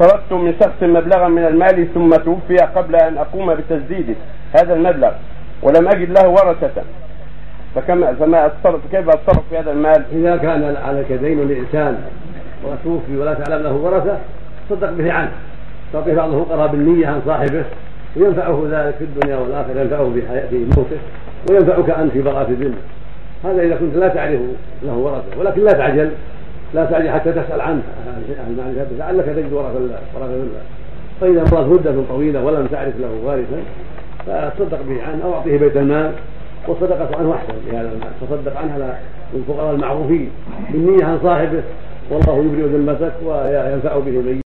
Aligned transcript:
اقترضت 0.00 0.32
من 0.32 0.54
شخص 0.60 0.82
مبلغا 0.82 1.28
من 1.28 1.44
المال 1.44 1.88
ثم 1.94 2.10
توفي 2.10 2.56
قبل 2.56 2.96
أن 2.96 3.18
أقوم 3.18 3.54
بتسديده 3.54 4.14
هذا 4.52 4.74
المبلغ. 4.74 5.10
ولم 5.62 5.88
أجد 5.88 6.10
له 6.10 6.28
ورثة. 6.28 6.82
فكما 7.74 8.14
فما 8.14 8.46
اتصرف 8.46 8.80
كيف 8.92 9.08
أتصرف 9.08 9.42
في 9.50 9.58
هذا 9.58 9.72
المال؟ 9.72 10.04
إذا 10.12 10.36
كان 10.36 10.76
عليك 10.84 11.12
دين 11.12 11.48
لإنسان 11.48 11.98
وتوفي 12.64 13.16
ولا 13.16 13.34
تعلم 13.34 13.62
له 13.62 13.72
ورثة 13.72 14.18
تصدق 14.70 14.90
به 14.90 15.12
عنه. 15.12 15.32
تعطي 15.92 16.14
بعض 16.14 16.34
الفقراء 16.34 16.68
بالنية 16.68 17.06
عن 17.06 17.22
صاحبه 17.26 17.64
وينفعه 18.16 18.62
ذلك 18.70 18.94
في 18.94 19.04
الدنيا 19.04 19.36
والآخرة 19.36 19.80
ينفعه 19.80 20.12
في 20.14 20.48
في 20.50 20.56
موته 20.56 20.96
وينفعك 21.50 21.90
أنت 21.90 22.12
في 22.12 22.22
براءة 22.22 22.48
الذمه 22.48 22.76
هذا 23.44 23.62
إذا 23.62 23.76
كنت 23.76 23.96
لا 23.96 24.08
تعرف 24.08 24.40
له 24.82 24.92
ورثة 24.92 25.40
ولكن 25.40 25.64
لا 25.64 25.72
تعجل. 25.72 26.10
لا 26.74 26.84
تعجل 26.84 27.10
حتى 27.10 27.32
تسأل 27.32 27.60
عنه. 27.60 27.82
عن 28.46 28.56
معرفته 28.58 28.96
لعلك 28.98 29.24
تجد 29.24 29.52
ورثه 29.52 29.80
ورثه 30.14 30.34
ذمه 30.34 30.60
فإذا 31.20 31.42
مضت 31.42 31.68
مدة 31.68 32.02
طويلة 32.08 32.44
ولم 32.44 32.66
تعرف 32.66 32.94
له 33.00 33.10
وارثا 33.24 33.56
فتصدق 34.26 34.82
به 34.88 35.02
عنه 35.02 35.24
أو 35.24 35.34
أعطيه 35.34 35.58
بيت 35.58 35.76
المال 35.76 36.12
والصدقة 36.68 37.16
عنه 37.18 37.34
أحسن 37.34 37.54
لهذا 37.66 37.92
المال. 37.92 38.10
تصدق 38.20 38.58
عنه 38.58 38.74
على 38.74 38.96
الفقراء 39.34 39.74
المعروفين. 39.74 40.30
بالنية 40.72 41.04
عن 41.04 41.18
صاحبه. 41.22 41.62
والله 42.10 42.38
يبرئ 42.38 42.66
ذمتك 42.76 43.12
وينفع 43.24 43.98
به 43.98 44.10
من 44.10 44.40